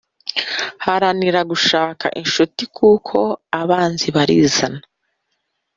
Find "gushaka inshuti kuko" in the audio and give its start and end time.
1.51-3.17